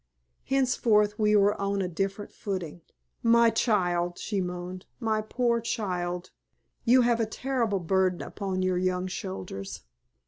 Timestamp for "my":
3.21-3.51, 4.99-5.21